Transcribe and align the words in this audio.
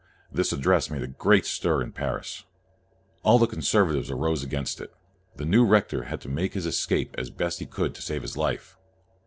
The 0.31 0.51
address 0.55 0.89
made 0.89 1.03
a 1.03 1.07
great 1.07 1.45
stir 1.45 1.83
in 1.83 1.91
Paris. 1.91 2.43
102 3.21 3.21
CALVIN 3.21 3.21
All 3.21 3.37
the 3.37 3.45
conservatives 3.55 4.09
arose 4.09 4.41
against 4.43 4.81
it. 4.81 4.91
The 5.35 5.45
new 5.45 5.63
rector 5.63 6.05
had 6.05 6.21
to 6.21 6.27
make 6.27 6.55
his 6.55 6.65
escape 6.65 7.13
as 7.19 7.29
best 7.29 7.59
he 7.59 7.67
could 7.67 7.93
to 7.93 8.01
save 8.01 8.23
his 8.23 8.35
life. 8.35 8.77